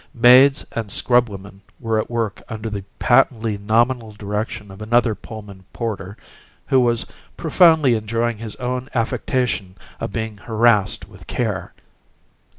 [0.15, 6.17] Maids and scrubwomen were at work under the patently nominal direction of another Pullman porter,
[6.65, 7.05] who was
[7.37, 11.75] profoundly enjoying his own affectation of being harassed with care.